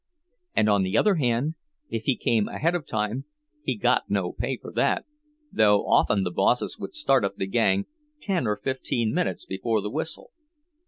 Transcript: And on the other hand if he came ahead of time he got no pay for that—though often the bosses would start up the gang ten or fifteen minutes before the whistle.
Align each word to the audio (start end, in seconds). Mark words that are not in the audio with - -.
And 0.55 0.67
on 0.67 0.81
the 0.81 0.97
other 0.97 1.13
hand 1.13 1.53
if 1.91 2.05
he 2.05 2.15
came 2.17 2.47
ahead 2.47 2.73
of 2.73 2.87
time 2.87 3.25
he 3.61 3.77
got 3.77 4.09
no 4.09 4.31
pay 4.31 4.57
for 4.57 4.71
that—though 4.71 5.85
often 5.85 6.23
the 6.23 6.31
bosses 6.31 6.79
would 6.79 6.95
start 6.95 7.23
up 7.23 7.35
the 7.35 7.45
gang 7.45 7.85
ten 8.19 8.47
or 8.47 8.55
fifteen 8.57 9.13
minutes 9.13 9.45
before 9.45 9.79
the 9.79 9.91
whistle. 9.91 10.31